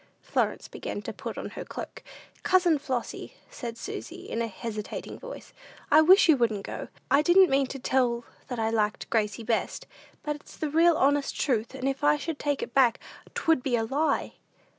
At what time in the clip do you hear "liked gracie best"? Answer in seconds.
8.71-9.85